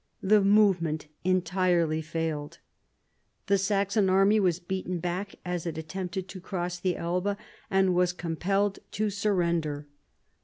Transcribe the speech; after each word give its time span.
The 0.23 0.41
movement 0.41 1.05
entirely 1.23 2.01
failed. 2.01 2.57
The 3.45 3.59
Saxon 3.59 4.09
army 4.09 4.39
was 4.39 4.59
beaten 4.59 4.97
back 4.97 5.35
as 5.45 5.67
it 5.67 5.77
attempted 5.77 6.27
to 6.29 6.41
cross 6.41 6.79
the 6.79 6.97
Elbe, 6.97 7.37
and 7.69 7.93
was 7.93 8.11
compelled 8.11 8.79
to 8.93 9.11
surrender. 9.11 9.85